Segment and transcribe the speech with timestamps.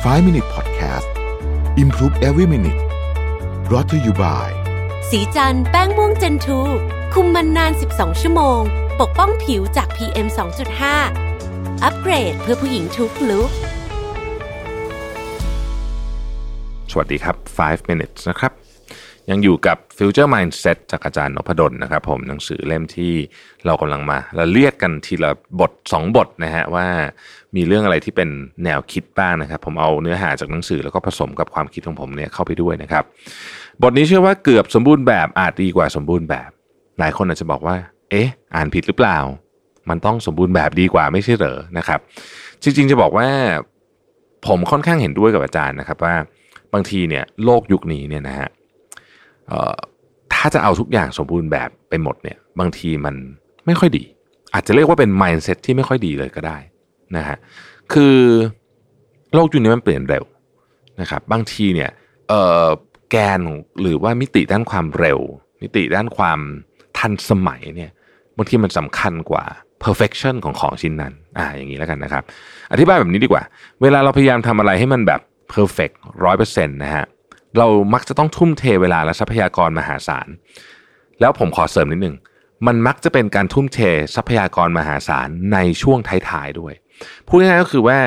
[0.00, 1.08] 5 Minute Podcast
[1.76, 2.80] Improve Every Minute
[3.68, 4.48] brought to you by
[5.10, 6.60] สีจันแป้งม่วงเจนทู
[7.14, 8.60] คุมมันนาน 12 ชั่วโมง
[9.00, 10.26] ปกป้องผิวจาก PM
[11.04, 13.50] 2.5 อัปเกรดเพื่อผู้หญิงทุกลุก
[16.90, 18.52] สวัสดีครับ 5 minutes นะครับ
[19.30, 23.12] ยังอยู่กับ Future Mindset จากอาจารย์นพดลนะครับ ผมหนังสือเล่มที่
[23.66, 26.86] เรากำลังมาละเลียดกันทีละบท 2 บทนะฮะว่า
[27.56, 28.28] มีเรื่องอะไรที่เป็น
[28.64, 33.04] แนวคิดบ้างนะครับ ผมเอาเนื้อหาจากหนังสือแล้วก็ผสมกับความคิดของผมเนี่ยเข้าไปด้วยนะครับ
[33.82, 36.50] บทนี้เชื่อว่าเกือบสมบูรณ์แบบอาจดีกว่าสมบูรณ์แบบ
[36.98, 37.76] หลายคนอาจจะบอกว่า
[38.10, 39.18] เอ๊ะ อ่านผิดหรือเปล่า
[39.88, 42.00] มันต้องสมบูรณ์แบบดีกว่าไม่ใช่เหรอนะครับ
[42.62, 43.28] จริงๆจะบอกว่า
[44.46, 46.14] ผมค่อนข้างเห็นด้วยกับอาจารย์นะครับว่า
[46.72, 48.48] บางทีเนี่ยโลกยุคนี้เนี่ยนะฮะ
[50.34, 53.14] ถ้าจะเอาทุกอย่างสมบูรณ์แบบไปหมดเนี่ย บางทีมัน
[53.66, 54.04] ไม่ค่อยดี
[54.54, 56.58] อาจจะเรียกว่าเป็น mindset ที่ไม่ค่อยดีเลยก็ได้
[57.16, 57.38] นะฮะ
[57.92, 58.16] คือ
[59.34, 60.24] โลกยุคนี้มันเปลี่ยนเร็ว
[61.00, 61.90] นะครับบางทีเนี่ย
[63.10, 63.40] แกน
[63.80, 65.18] หรือว่ามิติด้านความเร็ว
[65.62, 66.38] มิติด้านความ
[66.98, 67.90] ทันสมัยเนี่ย
[68.36, 69.44] บางทีมันสำคัญกว่า
[69.84, 72.22] perfection ของของชิ้นนั้น อ่า อย่างนี้แล้วกันนะครับ
[72.72, 73.42] อธิบายแบบนี้ดีกว่า
[73.82, 75.20] เวลาเราพยายามทำอะไรให้มันแบบ
[75.54, 77.06] perfect ร้อยเปอร์เซ็นต์นะฮะ
[77.58, 80.28] เรามักจะต้องทุ่มเทเวลาและทรัพยากรมหาศาล
[81.20, 82.16] แล้วผมขอเสริมนิดนึง
[82.66, 83.78] มันมักจะเป็นการทุ่มเท
[84.14, 86.74] ทรัพยากรมหาศาลในช่วงท้ายๆด้วย
[87.26, 87.98] พูดง่ายๆก็คือว่า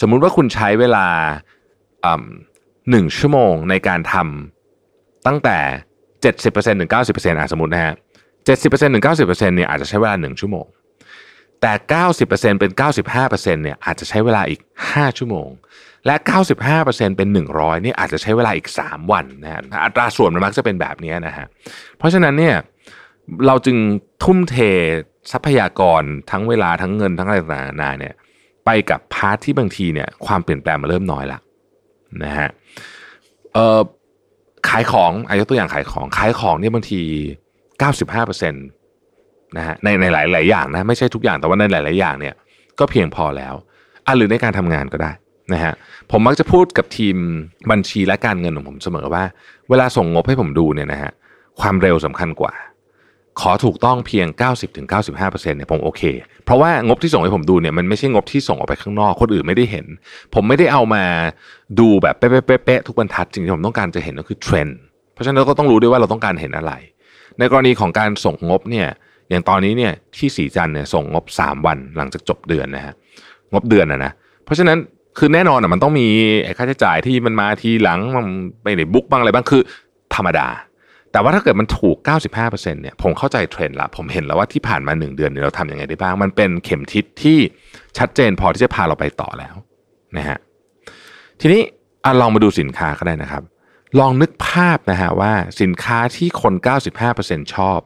[0.00, 1.06] สมมุติว่าคุณใช้เวลา
[2.90, 5.58] หนึ่งชั่วโมงในการทำตั้งแต่
[6.32, 7.94] 70%ถึง 90%อะสมมตินะฮะ
[8.46, 10.66] 70%ถึง 90%เนี่ยอาจจะใช้เวลา 1 ชั่วโมง
[11.66, 11.74] แต่
[12.18, 12.72] 90%เป็น
[13.12, 15.48] 95%เนี่ยอาจจะใช้เวลาอีก 5 ชั่วโมง
[16.06, 16.14] และ
[16.66, 21.46] 95%เป็น 100เนี่ยอาจจะใช้เวลาอีก 3 วันนะฮะอัตราส่วนมันมักจะเป็นแบบนี้นะฮะ
[21.98, 22.56] เพราะฉะนั้นเนี่ย
[23.46, 23.76] เราจึง
[24.24, 24.56] ทุ่มเท
[25.32, 28.14] ทรัพยากรทั้งเวลาทั้งเงินทั้งอะไรต่างๆนาเนี่ย
[28.64, 31.38] ไปกับพาร์ทที่บางทีเนี่ยความเปลี่ยนแปลงมาเริ่มน้อยละ
[32.24, 32.48] นะฮะ
[33.52, 33.80] เอ่อ
[34.68, 37.00] ขายของอายุตัวอย่างขายของขายของเนี่ยบางที
[37.82, 38.83] 95%
[39.56, 42.34] นะฮะในในหลายหลายอย่างนะไม่ใช่ทุกอย่างแต่ว่าในหลายหลายอย่างเนี่ย
[42.78, 43.54] ก็เพียงพอแล้ว
[44.06, 45.10] อะหรือในการทำงานก็ได้
[45.52, 45.74] นะฮะ
[46.10, 47.16] ผมมักจะพูดกับทีม
[47.70, 49.24] บัญชีและการเงินของผมเสมอว่า
[49.70, 51.12] เวลาส่งงบให้ผมดูเนี่ยนะฮะ
[51.60, 52.54] ความเร็วสำคัญกว่า
[53.40, 54.26] ขอถูกต้องเพียง
[54.90, 56.02] 90-95%เนี่ยผมโอเค
[56.44, 59.86] เพราะว่างบที่ส่งให้ผมดูเนี่ยมันไม่ใช่งบที่ส่งออกไปข้างนอกคนอื่นไม่ได้เห็น
[60.34, 61.04] ผมไม่ได้เอามา
[61.78, 64.78] ดูแบบเป๊ะๆๆทุกบรรทัดสิ่งที่ผมต้องการจะเห็นก็คือเทรนด์
[65.12, 66.72] เพราะฉะนั้นเราก็ต้องรู้ด้วยว่าเราต้องการเห็นอะไร
[67.38, 68.88] ในกรณีของการส่งงบเนี่ย
[69.30, 72.94] อย่างตอนนี้เนี่ยที่สีจันเนี่ยส่งงบ 3 วันหลังจากจบเดือนนะฮะ
[73.52, 74.12] งบเดือนนะนะ
[74.44, 74.78] เพราะฉะนั้น
[75.18, 76.06] คือแน่นอนอะมันต้องมี
[76.56, 78.26] ค่าใช้จ่ายที่มันมาทีหลังมัน
[78.62, 79.62] ไปในบุ๊กบ้างอะไรบ้างคือ
[80.14, 80.48] ธรรมดา
[81.12, 81.96] แต่ว่าถ้าเกิดมันถูก
[82.38, 87.38] 95%เนี่ยผมเข้าใจเทรนด์ละผมเห็นแล้วว่าที่ผ่านมา 1 เดือนเนี่ยเราทำยังไงได้บ้าง มันเป็นเข็มทิศที่
[87.98, 89.54] ชัดเจนพอที่จะพาเราไปต่อแล้ว
[90.16, 90.38] นะฮะ
[91.40, 91.62] ทีนี้
[92.04, 93.42] อลองมาดูสินค้าก็ได้นะครับ
[93.98, 96.54] ลองนึกภาพนะฮะว่าสินค้าที่คน
[97.04, 97.78] 95%ชอบ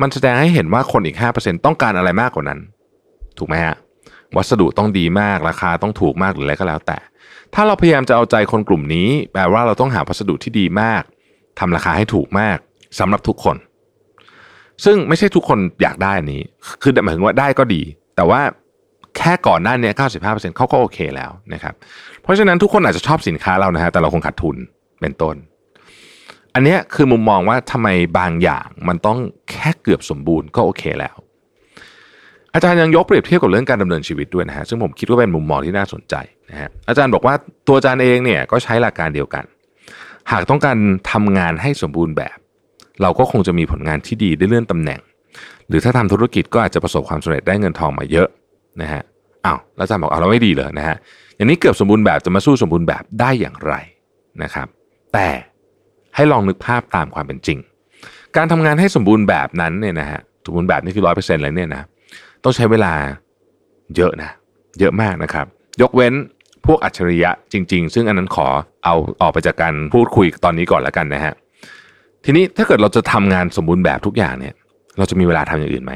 [0.00, 2.60] มันแสดงให้เห็นว่าคนอีก 5%ต้องการอะไรมากกว่านั้น
[3.38, 3.76] ถูกไหมฮะ
[4.36, 6.98] วัสดุต้องดีมาก ราคาต้องถูกมากหรืออะไรก็แล้วแต่
[7.54, 11.02] ถ้าเราพยายามจะเอาใจคนกลุ่มนี้ แปลว่าเราต้องหาวัสดุที่ดีมาก
[11.58, 12.58] ทำราคาให้ถูกมาก
[12.98, 13.56] สำหรับทุกคน
[14.84, 16.42] ซึ่งไม่ใช่ทุกคนอยากได้อันนี้
[16.82, 17.82] คือหมายถึงว่าได้ก็ดี
[18.16, 18.40] แต่ว่า
[19.16, 19.92] แค่ก่อนหน้านี้
[20.24, 21.74] 95%เขาก็โอเคแล้วนะครับ
[22.22, 24.56] เพราะฉะนั้นทุกคนอาจจะชอบสินค้าเรานะฮะ แต่เราคงขาดทุน
[25.00, 25.36] เป็นต้น
[26.58, 29.18] อันนี้คือมุมมองว่าทำไมบางอย่างมันต้อง
[29.50, 31.16] แค่เกือบสมบูรณ์ก็โอเคแล้ว
[32.54, 36.14] อาจารย์ยังยกเปรียบเทียบกับเรื่องการดำเนินชีวิตด้วยนะฮะซึ่งผมคิดว่าเป็นมุมมองที่น่าสนใจ
[36.50, 37.34] นะฮะอาจารย์บอกว่า
[37.66, 39.44] ตัวอาจารย์เองเนี่ยก็ใช้หลักการเดียวกัน
[40.32, 40.76] หากต้องการ
[41.12, 42.38] ทำงานให้สมบูรณ์แบบ
[43.02, 45.00] เราก็คงจะมีผลงานที่ดีได้เลื่อนตำแหน่ง
[45.68, 48.28] หรือถ้าทำธุรกิจก็อาจจะประสบความสำเร็จได้เงินทองมาเยอะ
[48.82, 49.02] นะฮะ
[49.44, 50.96] อ้าวแล้วอาจารย์บอกเอาเราไม่ดีเลยนะฮะ
[51.36, 53.74] อย่างนี้เกือบสมบูรณ์แบบจะมาสู้สมบูรณ์แบบได้อย่างไร
[54.42, 54.66] นะครับ
[55.14, 55.28] แต่
[56.16, 57.58] ให้ลองนึกภาพตามความเป็นจริง
[58.36, 61.82] การทำงานให้สมบูรณ์แบบนั้นเนี่ยนะฮะสมบูรณ์แบบนี่คือร้อยเปอร์เซ็นต์เลยเนี่ยนะ
[62.44, 62.92] ต้องใช้เวลา
[63.96, 64.30] เยอะนะ
[64.80, 65.46] เยอะมากนะครับ
[65.82, 66.14] ยกเว้น
[66.66, 68.46] พวกอัจฉริยะจริง ๆ ซึ่งอันนั้นขอ
[68.84, 71.34] เอาออกไปจากการพูดคุยตอนนี้ก่อนแล้วกันนะฮะ
[72.24, 74.54] ทีนี้ถ้าเกิดเราจะทำงานสมบูรณ์แบบทุกอย่างเนี่ย
[74.98, 75.92] เราจะมีเวลาทำอย่างอื่นไหม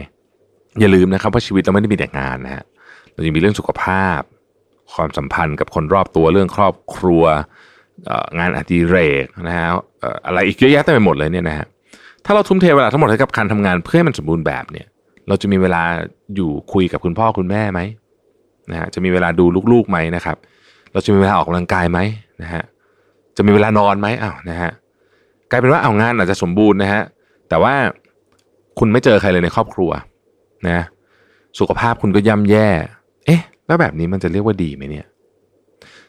[0.81, 2.65] อย่าลืมนะครับว่าชีวิตเราไม่ได้มีแต่งานนะฮะ
[3.13, 4.21] เรายังมีเรื่องสุขภาพ
[4.95, 7.25] ความสัมพันธ์กับคนรอบตัวเรื่องครอบครัว
[8.39, 9.69] งานอดิเรกนะฮะ
[10.27, 11.67] อะไรอีกเยอะแยะเต็มไปหมดเลยเนี่ยนะฮะ
[12.25, 14.87] ถ้าเราทุ่มเทเวลาทั้งหมดให้กับการทำงานเพื่อให้มันสมบูรณ์แบบเนี่ย
[15.29, 15.83] เราจะมีเวลา
[16.37, 17.81] อยู่คุยกับคุณพ่อคุณแม่ไหม
[18.71, 20.37] นะฮะจะมีเวลาดูลูกๆไหมนะครับ
[20.93, 21.99] เราจะมีเวลาออกกำลังกายไหม
[22.43, 22.63] นะฮะ
[23.37, 24.71] จะมีเวลานอนไหมอ้าวนะฮะ
[25.51, 27.03] กลายเป็นว่าเอางานอาจจะสมบูรณ์นะฮะ
[27.49, 27.75] แต่ว่า
[28.79, 29.91] คุณไม่เจอใครเลยในครอบครัว
[30.69, 30.85] นะ
[31.59, 32.69] สุขภาพคุณก็ย่ำแย่
[33.27, 35.07] เอ๊ะ แล้วแบบนี้มันจะเรียกว่าดีไหมเนี่ย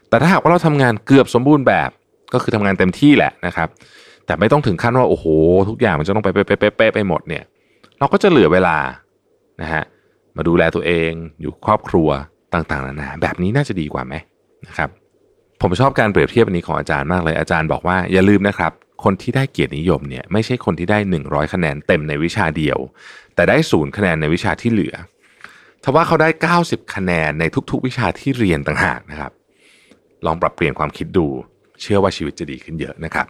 [0.09, 1.89] แต่ถ้าหากว่าเราทำงานเกือบสมบูรณ์แบบ
[2.33, 3.69] ก็คือทำงานเต็มที่แหละนะครับ
[4.25, 5.25] แต่ไม่ต้องถึงขั้นว่าโอ้โห
[5.69, 6.45] ทุกอย่างมันจะต้องไปเป๊ะ
[6.78, 7.44] เป๊ะไปหมดเนี่ย
[8.00, 8.78] เราก็จะเหลือเวลา
[9.62, 9.83] นะฮะ
[10.38, 11.12] มาดูแลตัวเอง
[11.42, 12.10] อยู่ครอบครัว
[12.54, 14.13] ต่างๆนานาแบบนี้น่าจะดีกว่าไหม
[14.68, 14.89] นะครับ
[15.62, 18.72] ผมชอบการเปรียบเทียบนนี้ของอาจารย์มากเลยอาจารย์บอกว่าอย่าลืมนะครับ
[19.04, 22.77] คนที่ได้เกียรตินิยมเนี่ยไม่ใช่คนที่ได้ 100 คะแนนเต็มในวิชาเดียว
[23.36, 24.95] แต่ได้ศูนย์คะแนนในวิชาที่เหลือ
[25.84, 26.30] ถ้าว่าเขาได้
[26.62, 29.31] 90 คะแนนในทุก ๆ วิชาที่เรียนต่างหากนะครับ
[30.25, 31.27] ลองปรับเปลี่ยนความคิดดู
[31.81, 33.25] เชื่อว่าชีวิตจะดีขึ้นเยอะนะครับ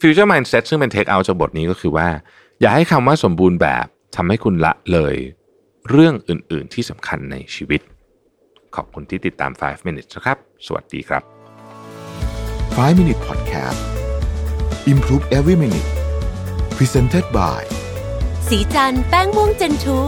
[0.00, 2.08] Future Mindset ซึ่งเป็น Take Out จากบทนี้ก็คือว่า
[2.60, 5.16] อย่าให้คำว่าสมบูรณ์แบบทำให้คุณละเลย
[5.90, 7.80] เรื่องอื่น ๆ ที่สำคัญในชีวิต
[8.74, 11.22] ขอบคุณที่ติดตาม 5 minutes นะครับ สวัสดีครับ
[12.78, 13.80] 5 Minute Podcast
[14.92, 15.88] Improve Every Minute
[16.76, 17.62] Presented by
[18.48, 19.98] สีจันแป้งม่วงเจนทู